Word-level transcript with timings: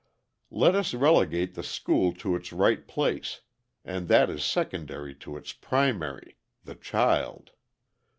Let 0.49 0.73
us 0.73 0.95
relegate 0.95 1.53
the 1.53 1.61
school 1.61 2.11
to 2.15 2.33
its 2.35 2.51
right 2.51 2.87
place, 2.87 3.41
and 3.85 4.07
that 4.07 4.31
is 4.31 4.43
secondary 4.43 5.13
to 5.17 5.37
its 5.37 5.53
primary, 5.53 6.37
the 6.63 6.73
child. 6.73 7.51